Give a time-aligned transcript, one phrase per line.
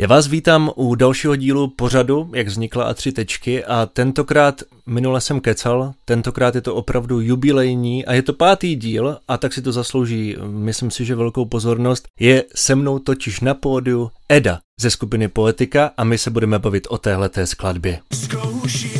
[0.00, 5.20] Já vás vítám u dalšího dílu pořadu, jak vznikla a tři tečky a tentokrát, minule
[5.20, 9.62] jsem kecal, tentokrát je to opravdu jubilejní a je to pátý díl a tak si
[9.62, 12.08] to zaslouží, myslím si, že velkou pozornost.
[12.20, 16.86] Je se mnou totiž na pódiu Eda ze skupiny Poetika a my se budeme bavit
[16.90, 18.00] o téhleté skladbě.
[18.12, 18.97] Zkouším.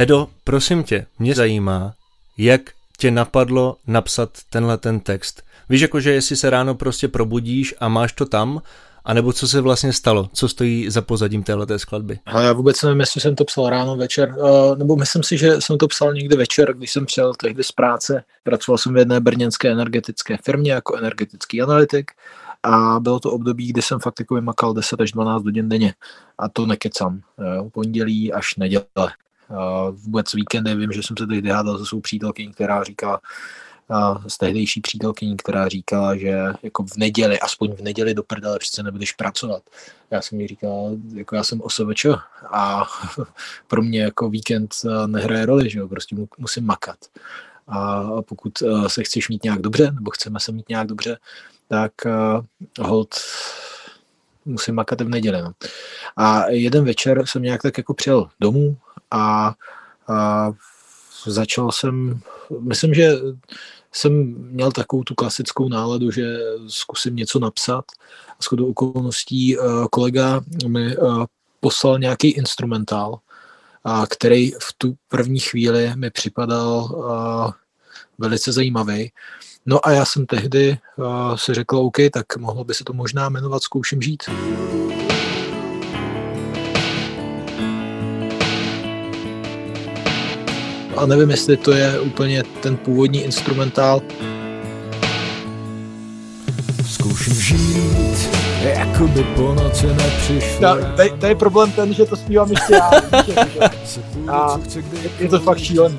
[0.00, 1.94] Edo, prosím tě, mě zajímá,
[2.38, 2.60] jak
[2.98, 5.42] tě napadlo napsat tenhle ten text.
[5.68, 8.62] Víš, jakože jestli se ráno prostě probudíš a máš to tam,
[9.04, 12.18] anebo co se vlastně stalo, co stojí za pozadím téhleté skladby?
[12.26, 15.60] Ale já vůbec nevím, jestli jsem to psal ráno, večer, uh, nebo myslím si, že
[15.60, 18.24] jsem to psal někdy večer, když jsem přijel tehdy z práce.
[18.42, 22.10] Pracoval jsem v jedné brněnské energetické firmě jako energetický analytik
[22.62, 25.94] a bylo to období, kdy jsem fakt jako vymakal 10 až 12 hodin denně
[26.38, 27.20] a to nekecám.
[27.56, 28.84] Jo, pondělí až neděle.
[29.50, 33.20] Uh, vůbec víkendy vím, že jsem se tehdy hádal se svou přítelkyní, která říká,
[33.88, 38.58] uh, s tehdejší přítelkyní, která říkala, že jako v neděli, aspoň v neděli do prdele
[38.58, 39.62] přece nebudeš pracovat.
[40.10, 42.06] Já jsem jí říkal, jako já jsem osoveč
[42.52, 42.84] a
[43.66, 44.74] pro mě jako víkend
[45.06, 46.98] nehraje roli, že jo, prostě musím makat.
[47.68, 48.52] A pokud
[48.86, 51.18] se chceš mít nějak dobře, nebo chceme se mít nějak dobře,
[51.68, 51.92] tak
[52.80, 53.14] hold
[54.44, 55.42] musím makat v neděli.
[55.42, 55.52] No.
[56.16, 58.76] A jeden večer jsem nějak tak jako přijel domů
[59.10, 59.54] a,
[60.08, 60.50] a
[61.26, 62.20] začal jsem,
[62.60, 63.12] myslím, že
[63.92, 66.38] jsem měl takovou tu klasickou náladu, že
[66.68, 67.84] zkusím něco napsat.
[68.28, 70.96] A shodou okolností eh, kolega mi eh,
[71.60, 73.18] poslal nějaký instrumentál,
[74.10, 77.52] který v tu první chvíli mi připadal eh,
[78.20, 79.12] velice zajímavý.
[79.66, 80.78] No a já jsem tehdy
[81.34, 84.22] si řekl, OK, tak mohlo by se to možná jmenovat Zkouším žít.
[91.00, 94.02] a nevím, jestli to je úplně ten původní instrumentál.
[96.86, 98.30] Zkouším žít,
[98.62, 100.60] jako by po noci nepřišlo.
[100.60, 102.90] No, tady, tady je problém ten, že to zpívám ještě já.
[104.32, 104.60] a
[105.18, 105.98] je to fakt šílený.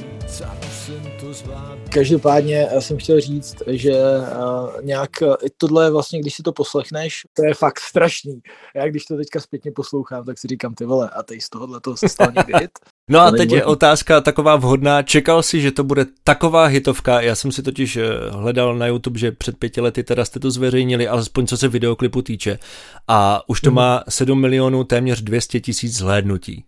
[1.94, 5.10] Každopádně jsem chtěl říct, že uh, nějak
[5.58, 8.42] tohle je vlastně, když si to poslechneš, to je fakt strašný.
[8.76, 11.80] Já když to teďka zpětně poslouchám, tak si říkám ty vole, a teď z tohohle
[11.82, 12.72] to se stal někdy hit.
[13.10, 15.04] No a teď je otázka taková vhodná.
[15.04, 17.22] Čekal si, že to bude taková hitovka?
[17.22, 20.52] Já jsem si totiž eh, hledal na YouTube, že před pěti lety teda jste to
[20.52, 22.60] zveřejnili, alespoň co se videoklipu týče.
[23.08, 23.76] A už to hmm.
[23.76, 26.66] má 7 milionů, téměř 200 tisíc zhlédnutí.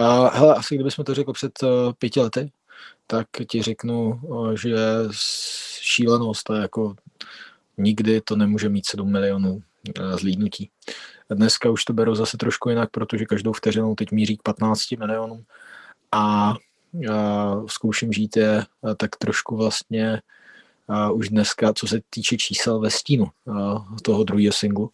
[0.00, 1.68] Uh, hele, asi kdybychom to řekl před uh,
[1.98, 2.50] pěti lety,
[3.06, 4.76] tak ti řeknu, uh, že
[5.80, 6.94] šílenost a jako
[7.76, 10.70] nikdy to nemůže mít 7 milionů uh, zlídnutí.
[11.30, 15.44] Dneska už to beru zase trošku jinak, protože každou vteřinou teď míří k 15 milionům
[16.12, 16.54] a
[16.92, 18.64] uh, zkouším žít je
[18.96, 20.22] tak trošku vlastně
[21.12, 23.26] už dneska, co se týče čísel ve stínu
[24.02, 24.90] toho druhého singlu.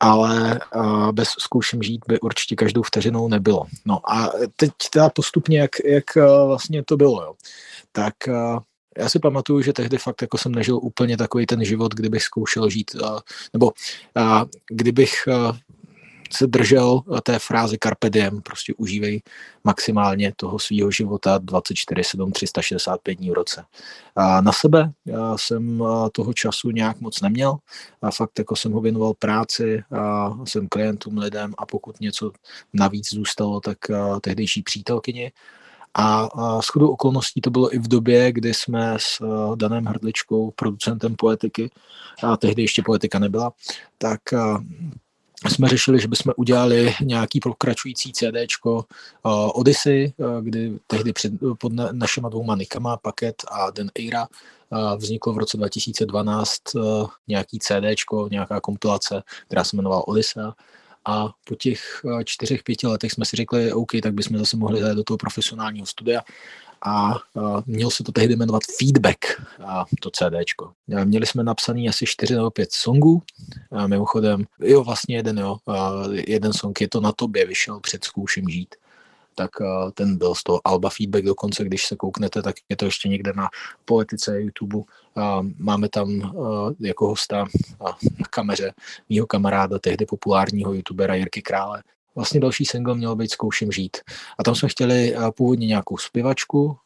[0.00, 3.66] Ale uh, bez zkouším žít by určitě každou vteřinou nebylo.
[3.86, 7.34] No a teď teda postupně, jak, jak uh, vlastně to bylo, jo.
[7.92, 8.58] tak uh,
[8.98, 12.70] já si pamatuju, že tehdy fakt jako jsem nežil úplně takový ten život, kdybych zkoušel
[12.70, 12.96] žít,
[13.52, 13.72] nebo
[14.70, 15.28] kdybych
[16.32, 19.22] se držel té fráze Carpe diem, prostě užívej
[19.64, 23.64] maximálně toho svého života 24, 7, 365 dní v roce.
[24.16, 27.56] A na sebe já jsem toho času nějak moc neměl
[28.02, 32.32] a fakt jako jsem ho věnoval práci a jsem klientům, lidem a pokud něco
[32.72, 33.78] navíc zůstalo, tak
[34.20, 35.32] tehdejší přítelkyni
[35.94, 39.22] a, a shodou okolností to bylo i v době, kdy jsme s
[39.54, 41.70] Danem Hrdličkou, producentem poetiky,
[42.22, 43.52] a tehdy ještě poetika nebyla,
[43.98, 44.20] tak
[45.48, 51.72] jsme řešili, že bychom udělali nějaký pokračující CDčko uh, Odyssey, uh, kdy tehdy před, pod
[51.72, 54.26] na, našima dvouma nikama, Paket a Den Eira,
[54.70, 60.42] uh, vzniklo v roce 2012 uh, nějaký CDčko, nějaká kompilace, která se jmenovala Odyssey.
[61.04, 64.80] A po těch eh, čtyřech, pěti letech jsme si řekli, OK, tak bychom zase mohli
[64.80, 66.20] jít do toho profesionálního studia
[66.86, 67.14] a
[67.66, 69.18] měl se to tehdy jmenovat Feedback,
[70.00, 70.72] to CDčko.
[71.04, 73.22] Měli jsme napsaný asi čtyři nebo pět songů,
[73.86, 75.56] mimochodem, jo, vlastně jeden, jo,
[76.26, 78.74] jeden song je to na tobě, vyšel před zkouším žít
[79.34, 79.50] tak
[79.94, 83.32] ten byl z toho Alba Feedback dokonce, když se kouknete, tak je to ještě někde
[83.36, 83.48] na
[83.84, 84.78] politice YouTube.
[85.58, 86.32] Máme tam
[86.80, 87.44] jako hosta
[87.80, 87.96] na
[88.30, 88.72] kameře
[89.08, 91.82] mýho kamaráda, tehdy populárního youtubera Jirky Krále.
[92.14, 93.96] Vlastně další single měl být Zkouším žít.
[94.38, 96.76] A tam jsme chtěli eh, původně nějakou zpěvačku,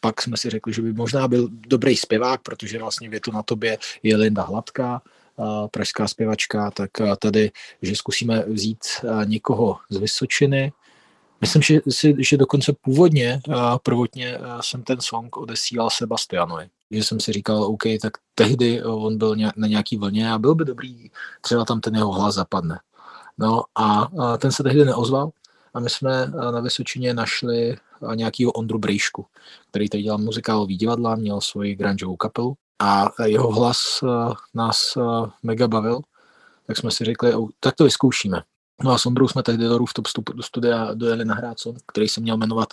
[0.00, 3.78] pak jsme si řekli, že by možná byl dobrý zpěvák, protože vlastně větu na tobě
[4.02, 5.02] je Linda Hladká,
[5.70, 7.50] pražská zpěvačka, tak tady,
[7.82, 8.84] že zkusíme vzít
[9.24, 10.72] někoho z Vysočiny,
[11.40, 11.80] Myslím, že,
[12.18, 13.40] že dokonce původně,
[13.82, 16.68] prvotně jsem ten song odesílal Sebastianovi.
[16.90, 20.64] Že jsem si říkal, OK, tak tehdy on byl na nějaký vlně a byl by
[20.64, 21.10] dobrý,
[21.40, 22.80] třeba tam ten jeho hlas zapadne.
[23.38, 24.08] No a
[24.38, 25.30] ten se tehdy neozval
[25.74, 27.76] a my jsme na Vysočině našli
[28.14, 29.26] nějakýho Ondru Brejšku,
[29.70, 34.04] který tady dělal muzikálový divadla, měl svoji grungeovou kapelu a jeho hlas
[34.54, 34.98] nás
[35.42, 36.00] mega bavil,
[36.66, 38.42] tak jsme si řekli, tak to vyzkoušíme.
[38.84, 40.06] No a s Ondrou jsme tehdy do Rooftop
[40.40, 42.68] studia dojeli nahrát song, který se měl jmenovat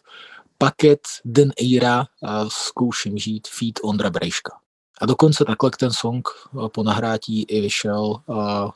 [0.58, 4.61] Paket Den Eira a zkouším žít feed Ondra Brejška.
[5.02, 6.28] A dokonce takhle ten song
[6.74, 8.16] po nahrátí i vyšel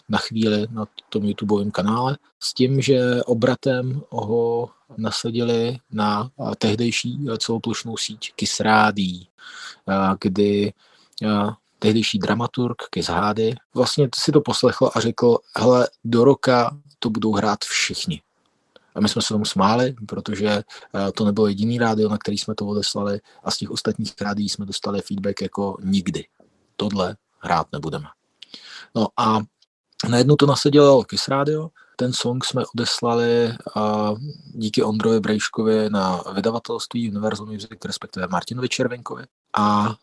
[0.10, 7.98] na chvíli na tom YouTubeovém kanále s tím, že obratem ho nasadili na tehdejší celoplošnou
[7.98, 9.28] síť Kiss Rádí,
[10.20, 10.74] kdy
[11.80, 17.34] tehdejší dramaturg Kiss Hády vlastně si to poslechl a řekl, hele, do roka to budou
[17.34, 18.22] hrát všichni.
[18.96, 22.56] A my jsme se tomu smáli, protože eh, to nebylo jediný rádio, na který jsme
[22.56, 26.26] to odeslali a z těch ostatních rádií jsme dostali feedback jako nikdy.
[26.76, 28.06] Tohle hrát nebudeme.
[28.96, 29.40] No a
[30.10, 34.14] najednou to nasadilo Kiss Radio, ten song jsme odeslali a
[34.54, 39.24] díky Ondrovi Brejškovi na vydavatelství Universal Music, respektive Martinovi Červenkovi.
[39.58, 39.96] A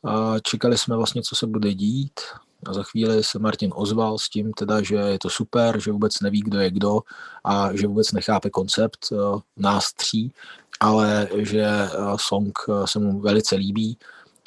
[0.42, 2.20] čekali jsme vlastně, co se bude dít.
[2.66, 6.20] A za chvíli se Martin ozval s tím, teda, že je to super, že vůbec
[6.20, 7.00] neví, kdo je kdo
[7.44, 10.32] a že vůbec nechápe koncept uh, nás tří,
[10.80, 11.66] ale že
[11.98, 13.98] uh, song uh, se mu velice líbí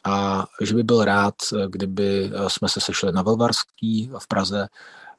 [0.04, 1.36] a že by byl rád,
[1.68, 4.68] kdyby jsme se sešli na Velvarský v Praze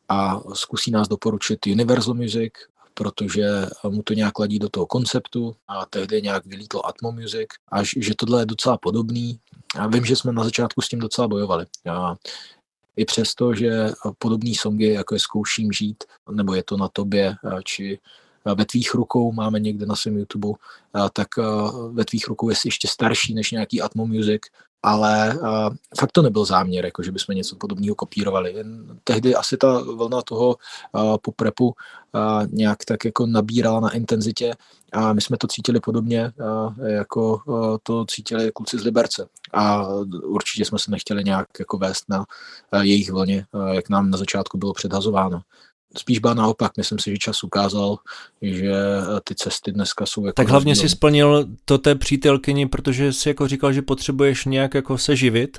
[0.08, 2.52] a zkusí nás doporučit Universal Music,
[2.94, 7.82] protože mu to nějak ladí do toho konceptu a tehdy nějak vylítl Atmo Music a
[7.82, 9.40] že tohle je docela podobný.
[9.78, 11.66] A vím, že jsme na začátku s tím docela bojovali.
[11.90, 12.14] A
[12.96, 13.88] i přesto, že
[14.18, 17.34] podobné songy, jako je Zkouším žít, nebo je to na tobě,
[17.64, 17.98] či
[18.54, 20.58] ve tvých rukou máme někde na svém YouTube,
[21.12, 21.28] tak
[21.90, 24.42] ve tvých rukou je ještě starší než nějaký Atmo Music,
[24.82, 25.38] ale
[25.98, 28.54] fakt to nebyl záměr, jako že bychom něco podobného kopírovali.
[28.54, 30.56] Jen tehdy asi ta vlna toho
[31.22, 31.74] poprepu
[32.46, 34.54] nějak tak jako nabírala na intenzitě
[34.92, 36.32] a my jsme to cítili podobně,
[36.86, 37.40] jako
[37.82, 39.28] to cítili kluci z Liberce.
[39.52, 39.88] A
[40.22, 42.26] určitě jsme se nechtěli nějak jako vést na
[42.82, 45.40] jejich vlně, jak nám na začátku bylo předhazováno
[45.98, 46.72] spíš byla naopak.
[46.76, 47.96] Myslím si, že čas ukázal,
[48.42, 48.74] že
[49.24, 53.48] ty cesty dneska jsou jako Tak hlavně si splnil to té přítelkyni, protože si jako
[53.48, 55.58] říkal, že potřebuješ nějak jako se živit,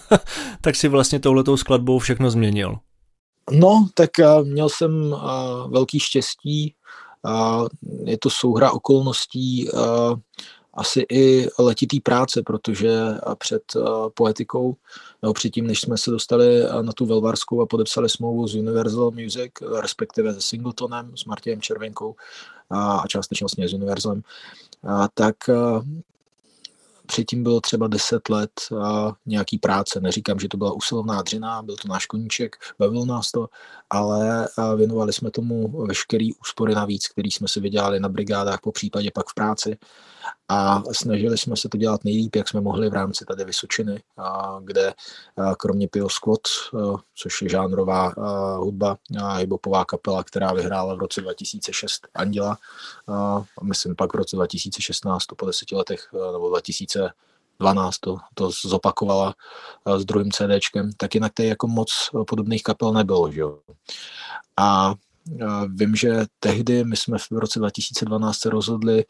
[0.60, 2.78] tak si vlastně touhletou skladbou všechno změnil.
[3.50, 4.10] No, tak
[4.42, 5.16] měl jsem
[5.68, 6.74] velký štěstí.
[8.04, 9.68] Je to souhra okolností
[10.80, 12.90] asi i letitý práce, protože
[13.38, 13.62] před
[14.14, 14.76] poetikou,
[15.22, 19.52] nebo předtím, než jsme se dostali na tu Velvarskou a podepsali smlouvu s Universal Music,
[19.80, 22.14] respektive se Singletonem, s Martinem Červenkou
[22.70, 24.22] a částečně vlastně s Universalem,
[25.14, 25.36] tak
[27.10, 28.50] předtím bylo třeba 10 let
[28.84, 30.00] a nějaký práce.
[30.00, 33.48] Neříkám, že to byla usilovná dřina, byl to náš koníček, bavil nás to,
[33.90, 39.10] ale věnovali jsme tomu veškerý úspory navíc, který jsme si vydělali na brigádách, po případě
[39.14, 39.78] pak v práci
[40.48, 44.02] a snažili jsme se to dělat nejlíp, jak jsme mohli v rámci tady Vysočiny,
[44.64, 44.94] kde
[45.56, 46.40] kromě Pio Squad,
[47.14, 48.12] což je žánrová
[48.58, 48.96] hudba,
[49.36, 52.58] hiphopová kapela, která vyhrála v roce 2006 Anděla,
[53.62, 56.50] myslím pak v roce 2016, to po deseti letech, nebo
[57.00, 59.34] 2012 to, to zopakovala
[59.96, 63.32] s druhým CDčkem, tak jinak tady jako moc podobných kapel nebylo.
[63.32, 63.58] Že jo?
[64.56, 64.94] A
[65.66, 69.04] Vím, že tehdy my jsme v roce 2012 se rozhodli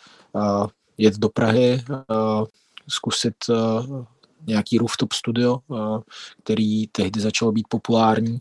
[0.98, 1.84] jet do Prahy,
[2.88, 3.34] zkusit
[4.46, 5.58] nějaký rooftop studio,
[6.42, 8.38] který tehdy začalo být populární.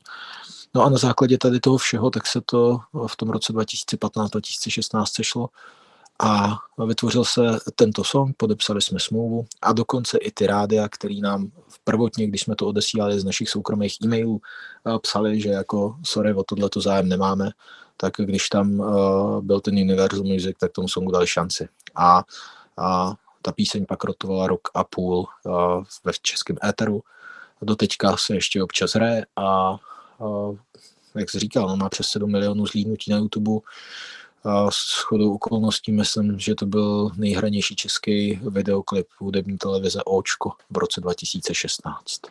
[0.76, 5.50] No a na základě tady toho všeho, tak se to v tom roce 2015-2016 sešlo
[6.20, 7.42] a vytvořil se
[7.76, 12.42] tento song, podepsali jsme smlouvu a dokonce i ty rádia, který nám v prvotně, když
[12.42, 14.42] jsme to odesílali z našich soukromých e-mailů,
[15.02, 17.52] psali, že jako sorry, o tohleto zájem nemáme,
[17.98, 21.70] tak když tam uh, byl ten Universal Music, tak tomu songu dali šanci.
[21.96, 22.24] A,
[22.78, 27.02] a ta píseň pak rotovala rok a půl uh, ve českém éteru.
[27.62, 29.72] Doteďka se ještě občas hraje a
[30.18, 30.58] uh,
[31.16, 33.52] jak jsi říkal, no, má přes 7 milionů zlídnutí na YouTube.
[34.44, 40.78] A s chodou okolností myslím, že to byl nejhranější český videoklip hudební televize Očko v
[40.78, 42.22] roce 2016.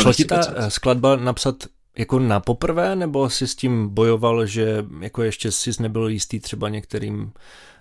[0.00, 1.54] Šlo ti ta skladba napsat
[1.96, 6.68] jako na poprvé, nebo si s tím bojoval, že jako ještě jsi nebyl jistý třeba
[6.68, 7.32] některým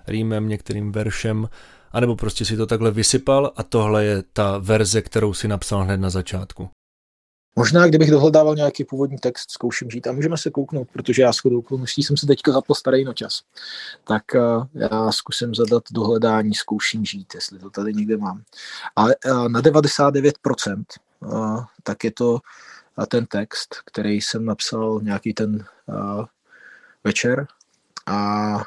[0.07, 1.49] rýmem, některým veršem,
[1.91, 5.97] anebo prostě si to takhle vysypal a tohle je ta verze, kterou si napsal hned
[5.97, 6.69] na začátku?
[7.55, 11.59] Možná, kdybych dohledával nějaký původní text, zkouším žít a můžeme se kouknout, protože já shodou
[11.59, 13.41] okolností jsem se teďka zapl starý nočas.
[14.03, 18.41] Tak uh, já zkusím zadat dohledání, zkouším žít, jestli to tady někde mám.
[18.95, 20.83] Ale uh, na 99%
[21.19, 22.39] uh, tak je to
[23.07, 25.65] ten text, který jsem napsal nějaký ten
[27.03, 27.47] večer
[28.05, 28.63] a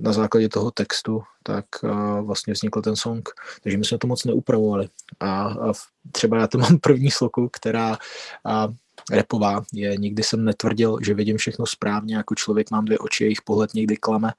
[0.00, 3.28] na základě toho textu, tak uh, vlastně vznikl ten song.
[3.62, 4.88] Takže my jsme to moc neupravovali.
[5.20, 5.72] A, a
[6.12, 8.74] třeba já to mám první sloku, která uh,
[9.12, 13.42] repová je Nikdy jsem netvrdil, že vidím všechno správně, jako člověk mám dvě oči, jejich
[13.42, 14.32] pohled někdy klame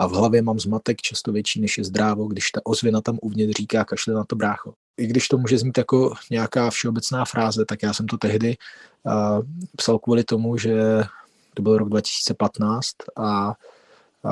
[0.00, 3.56] a v hlavě mám zmatek často větší než je zdrávo, když ta ozvěna tam uvnitř
[3.56, 4.74] říká kašle na to brácho.
[4.96, 8.56] I když to může znít jako nějaká všeobecná fráze, tak já jsem to tehdy
[9.02, 9.12] uh,
[9.76, 10.80] psal kvůli tomu, že
[11.54, 13.54] to byl rok 2015 a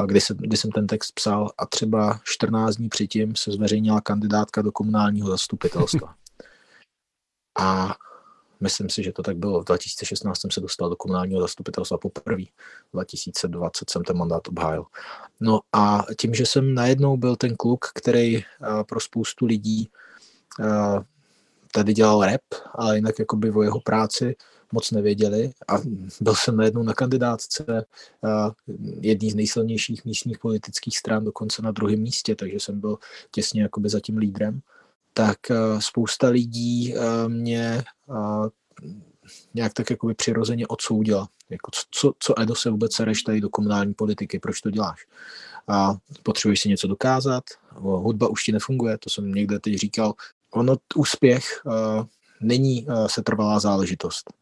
[0.07, 4.63] kdy jsem, kdy jsem ten text psal a třeba 14 dní předtím se zveřejnila kandidátka
[4.63, 6.15] do komunálního zastupitelstva.
[7.59, 7.95] A
[8.61, 9.61] myslím si, že to tak bylo.
[9.61, 12.43] V 2016 jsem se dostal do komunálního zastupitelstva poprvé.
[12.43, 14.85] V 2020 jsem ten mandát obhájil.
[15.41, 18.45] No a tím, že jsem najednou byl ten kluk, který
[18.89, 19.91] pro spoustu lidí
[21.73, 22.43] tady dělal rap,
[22.75, 24.37] ale jinak jakoby o jeho práci
[24.73, 25.75] moc nevěděli a
[26.21, 27.85] byl jsem najednou na kandidátce
[29.01, 32.99] jedný z nejsilnějších místních politických stran, dokonce na druhém místě, takže jsem byl
[33.31, 34.61] těsně jakoby za tím lídrem.
[35.13, 35.39] Tak
[35.79, 36.95] spousta lidí
[37.29, 37.85] mě
[39.55, 41.29] nějak tak jakoby přirozeně odsoudila.
[41.51, 45.07] Jako co, co Edo se vůbec sereš tady do komunální politiky, proč to děláš?
[45.69, 47.45] A potřebuješ si něco dokázat,
[47.75, 50.15] hudba už ti nefunguje, to jsem někde teď říkal.
[50.51, 51.73] Ono úspěch uh,
[52.41, 54.33] není uh, setrvalá záležitost.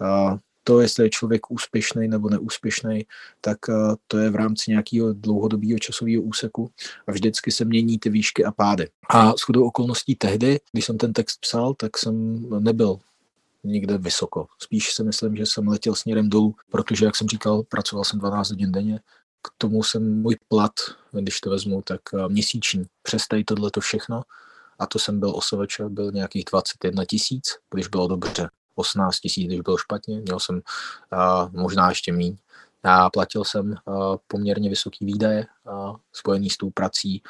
[0.00, 3.06] Uh, to, jestli je člověk úspěšný nebo neúspěšný,
[3.40, 3.58] tak
[4.06, 6.70] to je v rámci nějakého dlouhodobého časového úseku
[7.06, 8.88] a vždycky se mění ty výšky a pády.
[9.08, 12.98] A shodou okolností tehdy, když jsem ten text psal, tak jsem nebyl
[13.64, 14.46] nikde vysoko.
[14.58, 18.50] Spíš si myslím, že jsem letěl směrem dolů, protože, jak jsem říkal, pracoval jsem 12
[18.50, 19.00] hodin denně.
[19.42, 20.72] K tomu jsem můj plat,
[21.12, 22.84] když to vezmu, tak měsíční.
[23.02, 24.22] Přes tady tohle všechno
[24.78, 29.60] a to jsem byl OSVČ, byl nějakých 21 tisíc, když bylo dobře, 18 tisíc, když
[29.60, 32.36] bylo špatně, měl jsem uh, možná ještě míň.
[32.84, 37.22] Já platil jsem uh, poměrně vysoký výdaje uh, spojený s tou prací,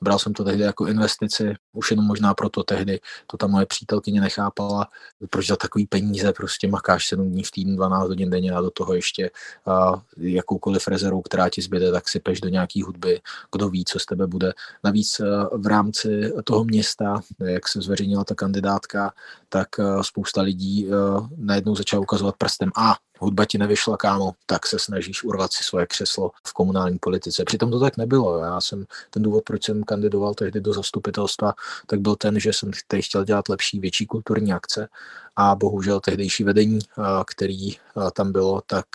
[0.00, 4.20] Bral jsem to tehdy jako investici, už jenom možná proto tehdy to ta moje přítelkyně
[4.20, 4.88] nechápala,
[5.30, 8.70] proč za takový peníze prostě makáš 7 dní v týdnu, 12 hodin denně a do
[8.70, 9.30] toho ještě
[9.64, 13.20] uh, jakoukoliv rezervu, která ti zbyde, tak si peš do nějaký hudby,
[13.52, 14.52] kdo ví, co z tebe bude.
[14.84, 15.20] Navíc
[15.52, 19.12] v rámci toho města, jak se zveřejnila ta kandidátka,
[19.48, 19.68] tak
[20.02, 20.88] spousta lidí
[21.36, 25.86] najednou začala ukazovat prstem a hudba ti nevyšla, kámo, tak se snažíš urvat si svoje
[25.86, 27.44] křeslo v komunální politice.
[27.44, 28.38] Přitom to tak nebylo.
[28.38, 31.54] Já jsem ten důvod, proč jsem kandidoval tehdy do zastupitelstva,
[31.86, 34.88] tak byl ten, že jsem tady chtěl dělat lepší, větší kulturní akce
[35.36, 36.78] a bohužel tehdejší vedení,
[37.26, 37.70] který
[38.12, 38.86] tam bylo, tak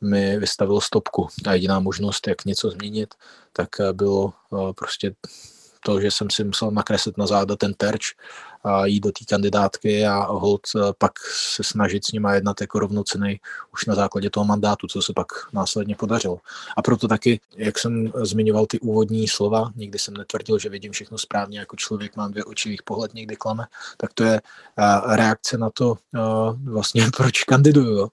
[0.00, 1.28] mi vystavil stopku.
[1.46, 3.14] A jediná možnost, jak něco změnit,
[3.52, 4.32] tak bylo
[4.74, 5.14] prostě
[5.84, 8.14] to, že jsem si musel nakreslit na záda ten terč
[8.84, 13.40] jít do té kandidátky a hold eh, pak se snažit s nima jednat jako rovnocený
[13.72, 16.38] už na základě toho mandátu, co se pak následně podařilo.
[16.76, 21.18] A proto taky, jak jsem zmiňoval ty úvodní slova, nikdy jsem netvrdil, že vidím všechno
[21.18, 24.40] správně jako člověk, mám dvě oči, jejich pohled někdy klame, tak to je
[24.78, 26.20] eh, reakce na to eh,
[26.64, 28.08] vlastně, proč kandiduju,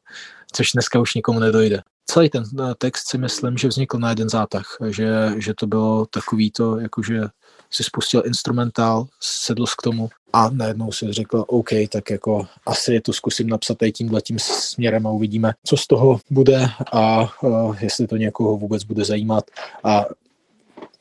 [0.51, 2.43] což dneska už nikomu nedojde celý ten
[2.77, 7.21] text si myslím, že vznikl na jeden zátah, že, že to bylo takový to, jakože
[7.69, 13.13] si spustil instrumentál, sedl k tomu a najednou si řekl, OK, tak jako asi to
[13.13, 18.07] zkusím napsat tady tímhle tím směrem a uvidíme, co z toho bude a uh, jestli
[18.07, 19.45] to někoho vůbec bude zajímat.
[19.83, 20.05] A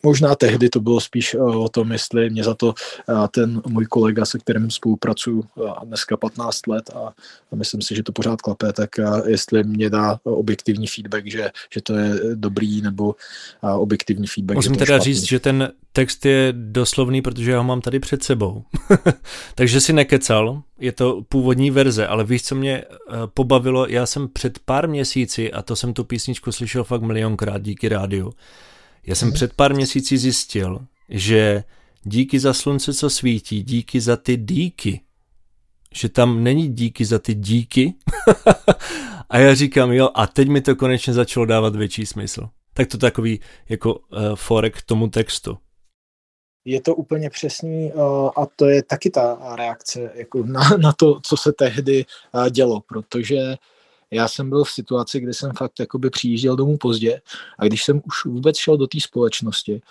[0.04, 2.74] Možná tehdy to bylo spíš eh, o tom, jestli mě za to
[3.08, 7.12] eh, ten můj kolega, se kterým spolupracuju eh, dneska 15 let a
[7.54, 8.90] myslím si, že to pořád klape, tak
[9.26, 13.14] jestli mě dá objektivní feedback, že, že to je dobrý nebo
[13.62, 14.56] objektivní feedback.
[14.56, 15.14] Musím teda špatný.
[15.14, 18.62] říct, že ten text je doslovný, protože já ho mám tady před sebou.
[19.54, 22.84] Takže si nekecal, je to původní verze, ale víš, co mě
[23.34, 23.86] pobavilo?
[23.88, 28.32] Já jsem před pár měsíci, a to jsem tu písničku slyšel fakt milionkrát díky rádiu,
[29.06, 31.64] já jsem před pár měsíci zjistil, že
[32.02, 35.00] díky za slunce, co svítí, díky za ty díky,
[35.94, 37.94] že tam není díky za ty díky.
[39.30, 42.48] a já říkám, jo, a teď mi to konečně začalo dávat větší smysl.
[42.74, 44.00] Tak to takový jako uh,
[44.34, 45.58] forek k tomu textu.
[46.64, 51.20] Je to úplně přesný uh, a to je taky ta reakce jako na, na to,
[51.22, 53.56] co se tehdy uh, dělo, protože
[54.14, 57.20] já jsem byl v situaci, kdy jsem fakt jakoby přijížděl domů pozdě
[57.58, 59.82] a když jsem už vůbec šel do té společnosti,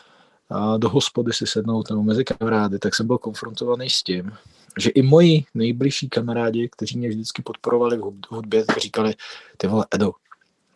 [0.49, 4.31] a do hospody si sednout nebo mezi kamarády, tak jsem byl konfrontovaný s tím,
[4.79, 9.15] že i moji nejbližší kamarádi, kteří mě vždycky podporovali v hudbě, říkali,
[9.57, 10.11] ty vole, Edo,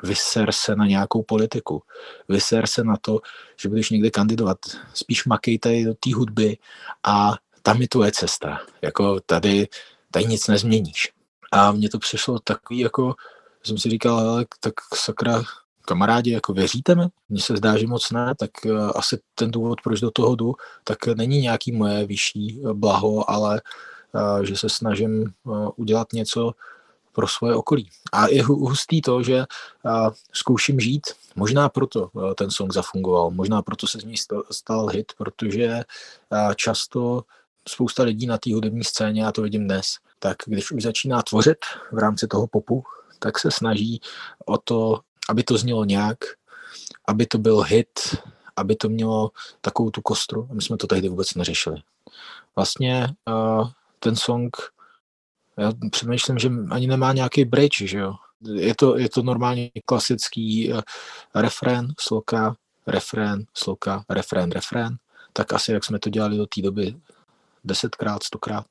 [0.04, 1.82] vyser se na nějakou politiku,
[2.30, 3.20] vyser se na to,
[3.62, 4.58] že budeš někde kandidovat,
[4.94, 6.58] spíš makejte do té hudby
[7.04, 9.68] a tam je tvoje cesta, jako tady,
[10.12, 11.17] tady nic nezměníš.
[11.52, 13.16] A mně to přišlo takový jako,
[13.64, 15.44] jsem si říkal, ale tak sakra,
[15.88, 17.04] kamarádi, jako věříte mi?
[17.30, 20.56] Mně se zdá, že moc ne, tak uh, asi ten důvod, proč do toho jdu,
[20.84, 23.62] tak není nějaký moje vyšší eh, blaho, ale
[24.12, 25.34] uh, že se snažím
[25.76, 26.52] udělat něco
[27.12, 27.90] pro svoje okolí.
[28.12, 29.46] A je hustý to, že
[30.34, 34.16] zkouším žít, možná proto ten song zafungoval, možná proto se z něj
[34.52, 35.82] stal, hit, protože
[36.56, 37.24] často
[37.68, 39.86] spousta lidí na té hudební scéně, já to vidím dnes,
[40.20, 41.58] tak když už začíná tvořit
[41.92, 42.84] v rámci toho popu,
[43.20, 44.02] tak se snaží
[44.46, 46.18] o to, aby to znělo nějak,
[47.08, 48.16] aby to byl hit,
[48.56, 49.32] aby to mělo
[49.62, 50.48] takovou tu kostru.
[50.52, 51.82] A my jsme to tehdy vůbec neřešili.
[52.56, 53.70] Vlastně uh,
[54.00, 54.58] ten song,
[55.58, 58.14] já přemýšlím, že ani nemá nějaký bridge, že jo.
[58.54, 60.82] Je to, je to normálně klasický uh,
[61.36, 62.56] refrén, sloka,
[62.88, 64.98] refrén, sloka, refrén, refrén.
[65.34, 66.96] Tak asi jak jsme to dělali do té doby
[67.68, 68.66] desetkrát, stokrát.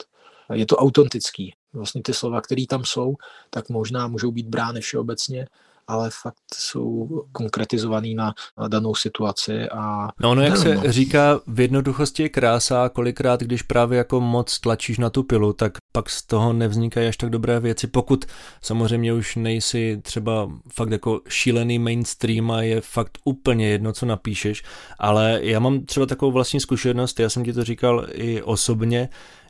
[0.52, 1.54] Je to autentický.
[1.72, 3.14] Vlastně ty slova, které tam jsou,
[3.50, 5.46] tak možná můžou být brány všeobecně,
[5.88, 8.34] ale fakt jsou konkretizovaný na,
[8.68, 9.68] danou situaci.
[9.68, 10.82] A no ono, jak se no.
[10.92, 15.72] říká, v jednoduchosti je krása, kolikrát, když právě jako moc tlačíš na tu pilu, tak
[15.92, 18.24] pak z toho nevznikají až tak dobré věci, pokud
[18.62, 24.62] samozřejmě už nejsi třeba fakt jako šílený mainstream a je fakt úplně jedno, co napíšeš,
[24.98, 29.08] ale já mám třeba takovou vlastní zkušenost, já jsem ti to říkal i osobně,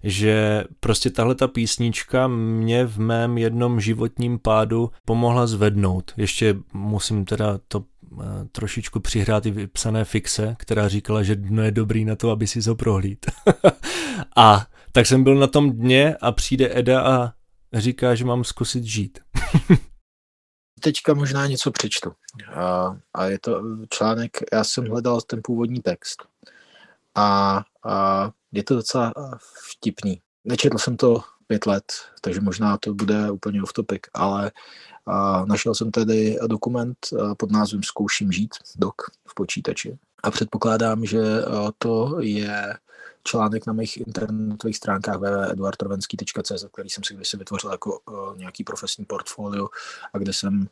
[0.09, 6.13] že prostě tahle ta písnička mě v mém jednom životním pádu pomohla zvednout.
[6.17, 7.85] Ještě musím teda to
[8.21, 12.47] eh, trošičku přihrát i vypsané fixe, která říkala, že dno je dobrý na to, aby
[12.47, 13.27] si ho prohlíd.
[14.37, 17.33] a tak jsem byl na tom dně a přijde Eda a
[17.73, 19.19] říká, že mám zkusit žít.
[20.81, 22.13] Teďka možná něco přečtu.
[22.55, 26.23] A, a je to článek, já jsem hledal ten původní text.
[27.15, 29.12] A, a je to docela
[29.71, 30.21] vtipný.
[30.45, 31.84] Nečetl jsem to pět let,
[32.21, 34.52] takže možná to bude úplně off topic, ale
[35.06, 36.97] a našel jsem tedy dokument
[37.38, 39.99] pod názvem Zkouším žít, dok v počítači.
[40.23, 41.23] A předpokládám, že
[41.78, 42.75] to je
[43.25, 48.00] článek na mých internetových stránkách www.eduardrovenský.cz, který jsem si kdysi vytvořil jako
[48.36, 49.69] nějaký profesní portfolio
[50.12, 50.69] a kde jsem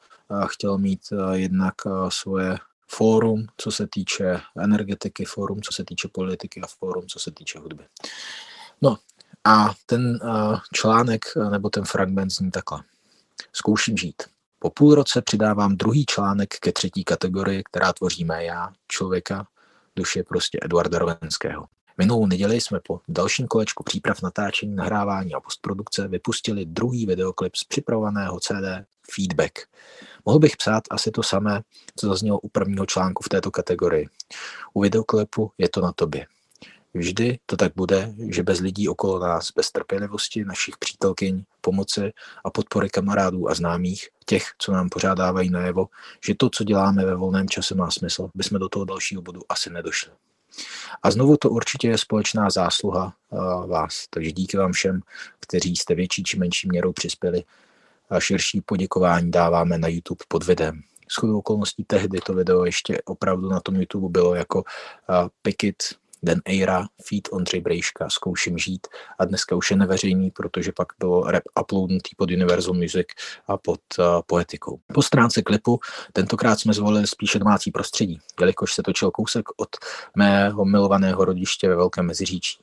[0.46, 1.00] chtěl mít
[1.32, 1.74] jednak
[2.08, 2.58] svoje
[2.96, 7.58] fórum, co se týče energetiky, fórum, co se týče politiky a fórum, co se týče
[7.58, 7.84] hudby.
[8.82, 8.96] No
[9.44, 12.82] a ten uh, článek nebo ten fragment zní takhle.
[13.52, 14.22] Zkouším žít.
[14.58, 19.46] Po půl roce přidávám druhý článek ke třetí kategorii, která tvoří mé já, člověka,
[19.96, 21.66] duše prostě Eduarda Rovenského.
[21.98, 27.64] Minulou neděli jsme po dalším kolečku příprav natáčení, nahrávání a postprodukce vypustili druhý videoklip z
[27.64, 29.58] připravovaného CD Feedback.
[30.24, 31.62] Mohl bych psát asi to samé,
[31.96, 34.08] co zaznělo u prvního článku v této kategorii.
[34.74, 36.26] U videoklipu je to na tobě.
[36.94, 42.12] Vždy to tak bude, že bez lidí okolo nás, bez trpělivosti našich přítelkyň, pomoci
[42.44, 45.86] a podpory kamarádů a známých, těch, co nám pořád dávají najevo,
[46.26, 49.70] že to, co děláme ve volném čase, má smysl, bychom do toho dalšího bodu asi
[49.70, 50.12] nedošli.
[51.02, 54.06] A znovu to určitě je společná zásluha uh, vás.
[54.10, 55.00] Takže díky vám všem,
[55.40, 57.44] kteří jste větší či menší měrou přispěli.
[58.14, 60.80] A širší poděkování dáváme na YouTube pod videem.
[61.10, 64.64] Shodou okolností tehdy to video ještě opravdu na tom YouTube bylo jako
[65.42, 65.76] Pick It,
[66.22, 68.86] Den Eira, feed Ondřej Brejška, Zkouším žít
[69.18, 73.06] a dneska už je neveřejný, protože pak bylo rap uploadnutý pod Universal Music
[73.46, 74.78] a pod uh, poetikou.
[74.94, 75.80] Po stránce klipu
[76.12, 79.68] tentokrát jsme zvolili spíše domácí prostředí, jelikož se točil kousek od
[80.16, 82.58] mého milovaného rodiště ve Velkém Meziříčí.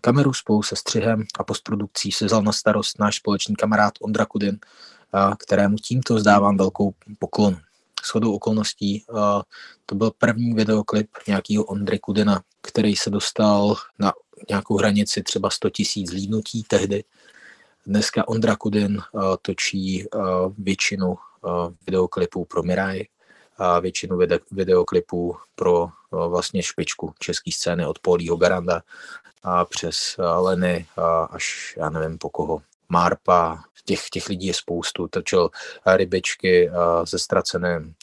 [0.00, 4.58] Kameru spolu se střihem a postprodukcí se vzal na starost náš společný kamarád Ondra Kudin,
[5.38, 7.58] kterému tímto vzdávám velkou poklonu
[8.06, 9.04] shodou okolností
[9.86, 14.12] to byl první videoklip nějakého Ondry Kudina, který se dostal na
[14.48, 17.04] nějakou hranici třeba 100 tisíc zlídnutí tehdy.
[17.86, 19.00] Dneska Ondra Kudin
[19.42, 20.06] točí
[20.58, 21.14] většinu
[21.86, 23.02] videoklipů pro Miraj,
[23.60, 24.18] a většinu
[24.50, 28.82] videoklipů pro vlastně špičku české scény od Polího Garanda
[29.42, 30.86] a přes Leny
[31.30, 32.62] až já nevím po koho.
[32.88, 35.50] Marpa, těch, těch lidí je spoustu, točil
[35.86, 36.70] rybečky
[37.04, 37.94] se ztraceným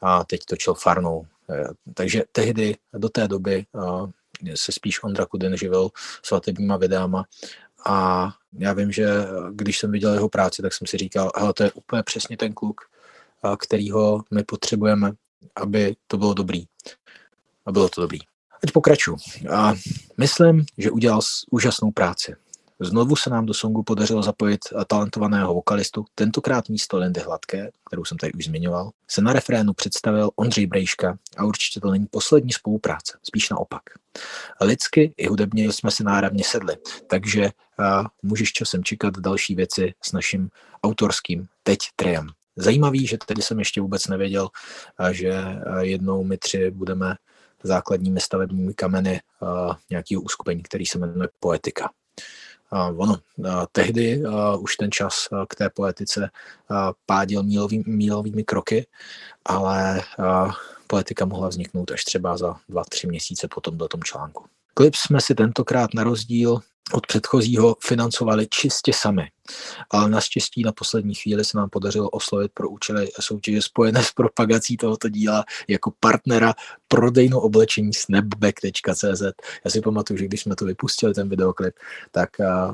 [0.00, 1.26] a teď točil farnou.
[1.50, 1.64] E,
[1.94, 3.66] takže tehdy, do té doby
[4.54, 5.88] se spíš Ondra Kudin živil
[6.22, 7.24] svatebníma videama
[7.86, 9.06] a já vím, že
[9.50, 12.52] když jsem viděl jeho práci, tak jsem si říkal, hele, to je úplně přesně ten
[12.52, 12.80] kluk,
[13.58, 15.12] kterýho my potřebujeme,
[15.56, 16.64] aby to bylo dobrý.
[17.66, 18.18] A bylo to dobrý.
[18.64, 19.16] Ať pokračuju.
[19.52, 19.74] A
[20.18, 21.20] myslím, že udělal
[21.50, 22.34] úžasnou práci.
[22.80, 28.18] Znovu se nám do songu podařilo zapojit talentovaného vokalistu, tentokrát místo Lindy Hladké, kterou jsem
[28.18, 33.18] tady už zmiňoval, se na refrénu představil Ondřej Brejška a určitě to není poslední spolupráce,
[33.22, 33.82] spíš naopak.
[34.60, 37.50] Lidsky i hudebně jsme si náravně sedli, takže
[38.22, 40.50] můžeš časem čekat další věci s naším
[40.84, 42.28] autorským teď triem.
[42.56, 44.48] Zajímavý, že tedy jsem ještě vůbec nevěděl,
[45.10, 45.44] že
[45.80, 47.14] jednou my tři budeme
[47.62, 49.20] základními stavebními kameny
[49.90, 51.90] nějakého uskupení, který se jmenuje Poetika.
[52.96, 53.16] Ono,
[53.72, 54.22] tehdy
[54.58, 56.30] už ten čas k té poetice
[57.06, 58.86] pádil mílový, mílovými kroky,
[59.44, 60.02] ale
[60.86, 64.44] poetika mohla vzniknout až třeba za dva, tři měsíce po tomto článku.
[64.74, 66.60] Klip jsme si tentokrát na rozdíl
[66.92, 69.30] od předchozího financovali čistě sami.
[69.90, 74.76] Ale naštěstí na poslední chvíli se nám podařilo oslovit pro účely soutěže spojené s propagací
[74.76, 76.54] tohoto díla jako partnera
[76.88, 79.22] prodejnou oblečení snapback.cz.
[79.64, 81.74] Já si pamatuju, že když jsme to vypustili, ten videoklip,
[82.10, 82.30] tak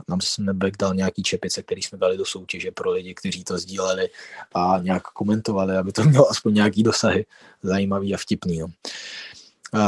[0.08, 4.08] nám Snapback dal nějaký čepice, který jsme dali do soutěže pro lidi, kteří to sdíleli
[4.54, 7.26] a nějak komentovali, aby to mělo aspoň nějaký dosahy
[7.62, 8.58] zajímavý a vtipný.
[8.58, 8.66] No.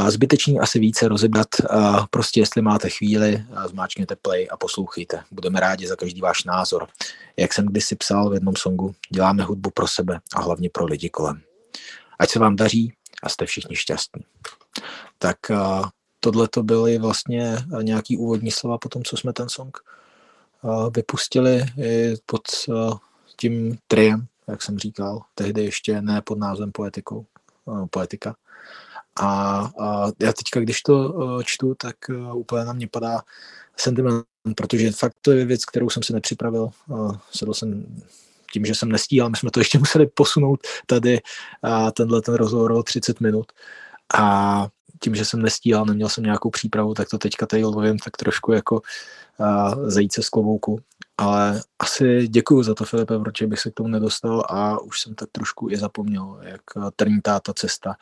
[0.07, 1.47] Zbytečný asi více rozebrat.
[2.09, 5.23] Prostě jestli máte chvíli, zmáčkněte play a poslouchejte.
[5.31, 6.87] Budeme rádi za každý váš názor.
[7.37, 11.09] Jak jsem kdysi psal v jednom songu, děláme hudbu pro sebe a hlavně pro lidi
[11.09, 11.41] kolem.
[12.19, 12.93] Ať se vám daří
[13.23, 14.23] a jste všichni šťastní.
[15.17, 15.37] Tak
[16.19, 19.77] tohle to byly vlastně nějaký úvodní slova po tom, co jsme ten song
[20.95, 21.65] vypustili
[22.25, 22.41] pod
[23.37, 27.25] tím triem, jak jsem říkal, tehdy ještě ne pod názvem poetikou,
[27.89, 28.35] poetika.
[29.19, 33.21] A, a já teďka, když to uh, čtu, tak uh, úplně na mě padá
[33.77, 34.25] sentiment,
[34.57, 36.69] protože fakt to je věc, kterou jsem si nepřipravil.
[36.87, 37.85] Uh, sedl jsem
[38.53, 41.19] tím, že jsem nestíhal, my jsme to ještě museli posunout tady
[41.63, 43.45] a tenhle ten rozhovor o 30 minut.
[44.17, 44.67] A
[44.99, 48.51] tím, že jsem nestíhal, neměl jsem nějakou přípravu, tak to teďka tady lovím tak trošku
[48.51, 48.81] jako
[49.37, 50.79] uh, zajíce z klobouku.
[51.17, 55.15] Ale asi děkuju za to, Filipe, protože bych se k tomu nedostal a už jsem
[55.15, 56.61] tak trošku i zapomněl, jak
[56.95, 57.95] trnitá ta cesta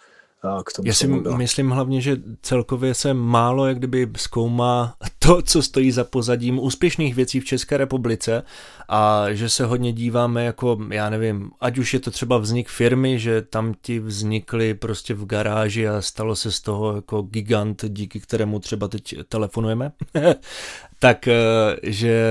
[0.66, 0.88] k tomu.
[0.88, 6.04] Já si myslím hlavně, že celkově se málo jak kdyby zkoumá to, co stojí za
[6.04, 8.44] pozadím úspěšných věcí v České republice
[8.90, 13.20] a že se hodně díváme jako, já nevím, ať už je to třeba vznik firmy,
[13.20, 18.20] že tam ti vznikly prostě v garáži a stalo se z toho jako gigant, díky
[18.20, 19.92] kterému třeba teď telefonujeme,
[21.00, 21.36] tak eh,
[21.84, 22.26] že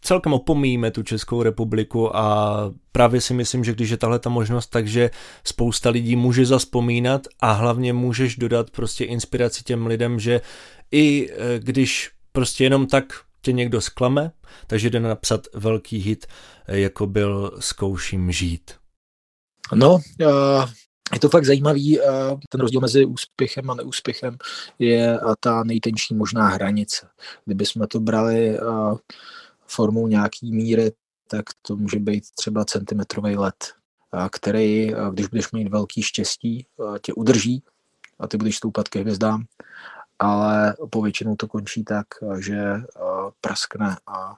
[0.00, 2.56] celkem opomíjíme tu Českou republiku a
[2.92, 5.10] právě si myslím, že když je tahle ta možnost, takže
[5.44, 10.40] spousta lidí může zaspomínat a hlavně můžeš dodat prostě inspiraci těm lidem, že
[10.90, 13.04] i eh, když prostě jenom tak
[13.42, 14.32] tě někdo sklame,
[14.66, 16.26] takže jde napsat velký hit,
[16.66, 18.70] eh, jako byl Zkouším žít.
[19.74, 19.98] No,
[21.12, 21.98] je to fakt zajímavý,
[22.48, 24.36] ten rozdíl mezi úspěchem a neúspěchem
[24.78, 27.06] je ta nejtenčí možná hranice.
[27.44, 28.58] Kdyby jsme to brali
[29.70, 30.92] formou nějaký míry,
[31.28, 33.72] tak to může být třeba centimetrový let,
[34.30, 36.66] který, když budeš mít velký štěstí,
[37.02, 37.62] tě udrží
[38.18, 39.44] a ty budeš stoupat ke hvězdám,
[40.18, 42.06] ale povětšinou to končí tak,
[42.38, 42.74] že
[43.40, 44.36] praskne a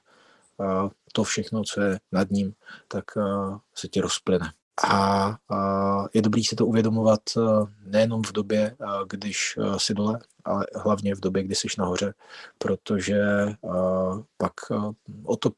[1.12, 2.55] to všechno, co je nad ním,
[2.88, 3.05] tak
[3.75, 4.53] se ti rozplyne.
[4.89, 5.37] A
[6.15, 7.41] je dobrý si to uvědomovat e,
[7.85, 8.75] nejenom v době, e,
[9.09, 12.15] když e, si dole, ale hlavně v době, kdy jsi nahoře,
[12.59, 13.23] protože
[14.37, 14.53] pak
[15.25, 15.51] o to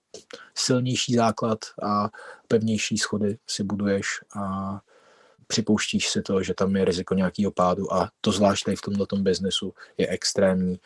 [0.55, 2.09] silnější základ a
[2.49, 4.81] pevnější schody si buduješ a
[5.47, 7.95] připouštíš si to, že tam je riziko nějakého pádu.
[7.95, 10.81] A to zvlášť tady v tomto biznesu je extrémní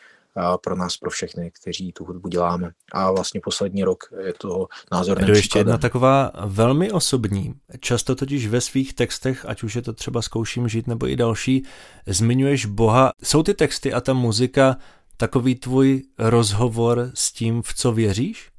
[0.63, 2.71] pro nás, pro všechny, kteří tu hudbu děláme.
[2.91, 5.23] A vlastně poslední rok je to názor.
[5.23, 7.53] Je ještě jedna taková velmi osobní.
[7.79, 11.65] Často totiž ve svých textech, ať už je to třeba Zkouším žít nebo i další,
[12.07, 13.11] zmiňuješ Boha.
[13.23, 14.77] Jsou ty texty a ta muzika
[15.17, 18.49] takový tvůj rozhovor s tím, v co věříš?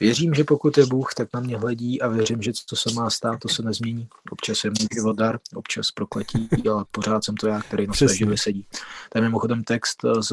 [0.00, 3.10] Věřím, že pokud je Bůh, tak na mě hledí a věřím, že co se má
[3.10, 4.08] stát, to se nezmění.
[4.30, 8.16] Občas je můj život dar, občas prokletí, ale pořád jsem to já, který na své
[8.16, 8.66] živě sedí.
[9.08, 10.32] To je mimochodem text z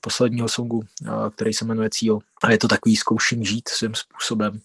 [0.00, 0.82] posledního songu,
[1.34, 2.18] který se jmenuje Cíl.
[2.42, 4.60] A je to takový zkoušení žít svým způsobem,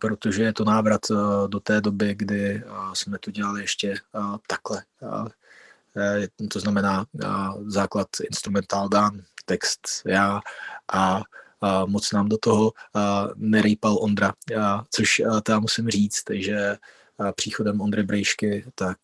[0.00, 1.00] protože je to návrat
[1.46, 3.94] do té doby, kdy jsme to dělali ještě
[4.46, 4.82] takhle.
[6.50, 7.06] To znamená
[7.66, 10.40] základ instrumentál dán, text já
[10.92, 11.22] a
[11.86, 12.72] moc nám do toho
[13.36, 14.32] nerejpal Ondra,
[14.90, 16.76] což já musím říct, že
[17.36, 18.98] příchodem Ondry Brejšky, tak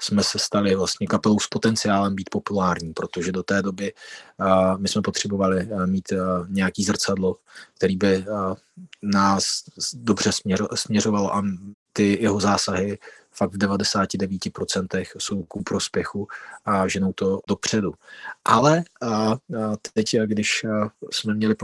[0.00, 3.92] jsme se stali vlastně kapelou s potenciálem být populární, protože do té doby
[4.40, 7.36] uh, my jsme potřebovali uh, mít uh, nějaký zrcadlo,
[7.74, 8.54] který by uh,
[9.02, 9.62] nás
[9.94, 11.42] dobře směřo, směřovalo a
[11.92, 12.98] ty jeho zásahy
[13.36, 16.28] fakt v 99% jsou ku prospěchu
[16.64, 17.94] a ženou to dopředu.
[18.44, 19.36] Ale a,
[19.92, 20.66] teď, když
[21.10, 21.54] jsme měli,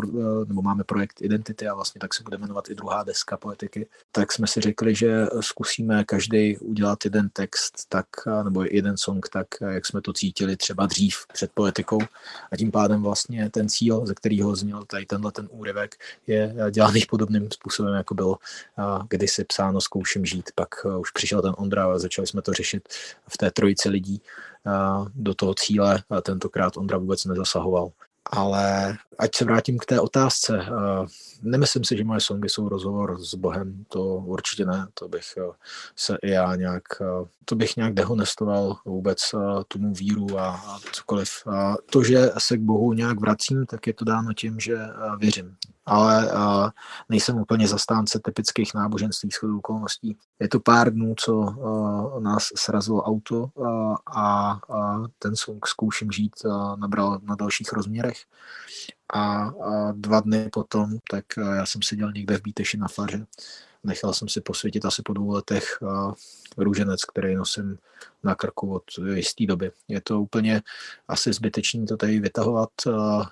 [0.47, 4.33] nebo máme projekt Identity a vlastně tak se bude jmenovat i druhá deska poetiky, tak
[4.33, 8.07] jsme si řekli, že zkusíme každý udělat jeden text, tak,
[8.45, 11.99] nebo jeden song, tak jak jsme to cítili třeba dřív před poetikou
[12.53, 15.95] a tím pádem vlastně ten cíl, ze kterého zněl tady tenhle ten úryvek,
[16.27, 18.39] je dělaný podobným způsobem, jako bylo
[19.09, 20.51] kdysi psáno Zkouším žít.
[20.55, 22.88] Pak už přišel ten Ondra začali jsme to řešit
[23.29, 24.22] v té trojici lidí
[25.14, 27.90] do toho cíle tentokrát Ondra vůbec nezasahoval.
[28.31, 30.66] Ale ať se vrátím k té otázce.
[31.42, 35.25] Nemyslím si, že moje songy jsou rozhovor s Bohem, to určitě ne, to bych
[35.96, 36.83] se i já nějak,
[37.44, 39.35] to bych nějak dehonestoval vůbec
[39.68, 41.29] tomu víru a, a cokoliv.
[41.46, 44.79] A to, že se k Bohu nějak vracím, tak je to dáno tím, že
[45.18, 46.68] věřím ale uh,
[47.09, 50.16] nejsem úplně zastánce typických náboženství shodou okolností.
[50.40, 54.61] Je to pár dnů, co uh, nás srazilo auto uh, a
[55.18, 58.18] ten song Zkouším žít uh, nabral na dalších rozměrech.
[59.14, 63.27] A uh, dva dny potom, tak uh, já jsem seděl někde v Bíteši na faře
[63.85, 65.79] Nechal jsem si posvětit asi po dvou letech
[66.57, 67.79] růženec, který nosím
[68.25, 68.83] na krku od
[69.14, 69.71] jisté doby.
[69.88, 70.62] Je to úplně
[71.09, 72.71] asi zbytečný to tady vytahovat,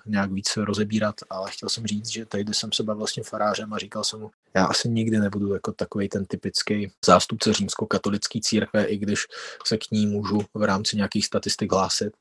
[0.05, 3.73] nějak víc rozebírat, ale chtěl jsem říct, že tady jsem se bavil s tím farářem
[3.73, 8.83] a říkal jsem mu, já asi nikdy nebudu jako takový ten typický zástupce římsko-katolické církve,
[8.83, 9.27] i když
[9.65, 12.13] se k ní můžu v rámci nějakých statistik hlásit,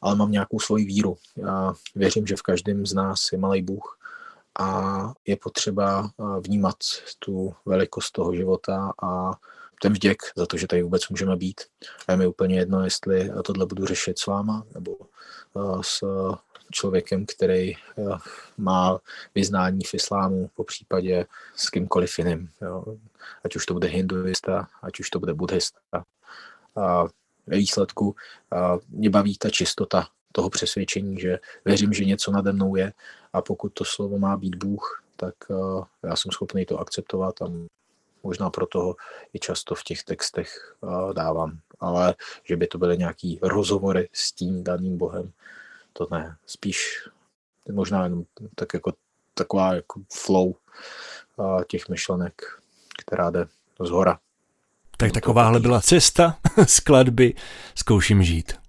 [0.00, 1.16] ale mám nějakou svoji víru.
[1.36, 3.97] Já věřím, že v každém z nás je malý Bůh
[4.58, 6.10] a je potřeba
[6.46, 6.76] vnímat
[7.18, 9.30] tu velikost toho života a
[9.82, 11.60] ten vděk za to, že tady vůbec můžeme být.
[12.08, 14.96] A je mi úplně jedno, jestli tohle budu řešit s váma nebo
[15.80, 16.04] s
[16.72, 17.72] člověkem, který
[18.56, 18.98] má
[19.34, 22.50] vyznání v islámu, po případě s kýmkoliv jiným.
[23.44, 25.78] Ať už to bude hinduista, ať už to bude buddhista.
[26.76, 27.04] A
[27.46, 28.16] výsledku
[28.50, 32.92] a mě baví ta čistota toho přesvědčení, že věřím, že něco nade mnou je
[33.32, 37.46] a pokud to slovo má být Bůh, tak uh, já jsem schopný to akceptovat a
[38.22, 38.96] možná proto ho
[39.34, 41.58] i často v těch textech uh, dávám.
[41.80, 42.14] Ale
[42.44, 45.32] že by to byly nějaký rozhovory s tím daným Bohem,
[45.92, 46.36] to ne.
[46.46, 47.08] Spíš
[47.72, 48.92] možná jenom tak jako
[49.34, 52.42] taková jako flow uh, těch myšlenek,
[52.98, 53.46] která jde
[53.80, 54.18] z hora.
[54.96, 57.34] Tak takováhle byla cesta skladby
[57.74, 58.67] Zkouším žít.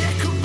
[0.00, 0.44] Jako.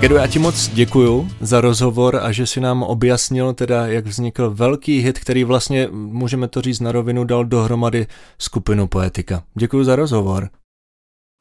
[0.00, 4.50] Kedu, já ti moc děkuju za rozhovor a že si nám objasnil teda, jak vznikl
[4.50, 8.06] velký hit, který vlastně, můžeme to říct na rovinu, dal dohromady
[8.38, 9.42] skupinu Poetika.
[9.54, 10.48] Děkuju za rozhovor.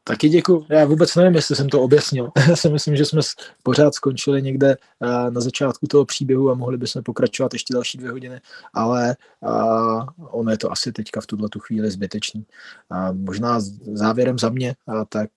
[0.06, 0.66] Taky děkuji.
[0.70, 2.32] Já vůbec nevím, jestli jsem to objasnil.
[2.50, 3.22] Já si myslím, že jsme
[3.64, 8.12] pořád skončili někde eh, na začátku toho příběhu a mohli bychom pokračovat ještě další dvě
[8.12, 8.42] hodiny,
[8.74, 12.46] ale uh, ono je to asi teďka v tuhle tu chvíli zbytečný.
[12.92, 13.60] Uh, možná
[13.94, 14.76] závěrem za mě,
[15.10, 15.30] tak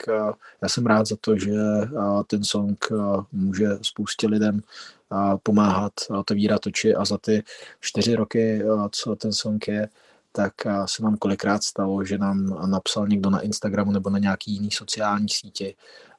[0.62, 1.52] já jsem rád za to, že
[2.26, 2.88] ten song
[3.32, 4.62] může spoustě lidem
[5.42, 7.42] pomáhat, otevírat oči a za ty
[7.80, 9.88] čtyři roky, co ten song je,
[10.36, 10.52] tak
[10.86, 15.28] se nám kolikrát stalo, že nám napsal někdo na Instagramu nebo na nějaký jiný sociální
[15.28, 15.74] sítě,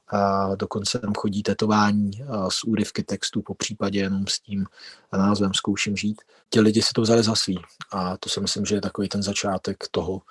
[0.07, 2.11] a dokonce tam chodí tetování
[2.49, 4.65] z úryvky textu, po případě jenom s tím
[5.13, 6.21] názvem Zkouším žít.
[6.49, 7.59] Ti lidi si to vzali za svý
[7.91, 10.21] a to si myslím, že je takový ten začátek toho,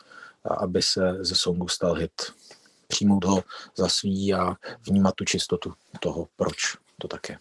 [0.58, 2.32] aby se ze songu stal hit.
[2.88, 3.42] Přijmout ho
[3.76, 4.56] za svý a
[4.88, 6.56] vnímat tu čistotu toho, proč
[6.98, 7.38] to tak je.